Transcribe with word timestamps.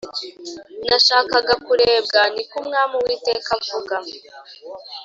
Nashakaga 0.87 1.53
kurebwa 1.65 2.21
Ni 2.33 2.43
ko 2.49 2.55
Umwami 2.63 2.93
Uwiteka 2.97 3.51
avuga 3.57 3.95